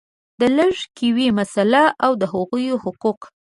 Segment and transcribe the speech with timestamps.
[0.39, 3.19] د لږکیو مسله او د هغوی حقوق